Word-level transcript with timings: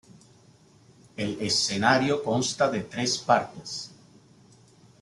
El 1.15 1.39
escenario 1.41 2.23
consta 2.23 2.71
de 2.71 2.79
tres 2.79 3.19
partes. 3.19 3.91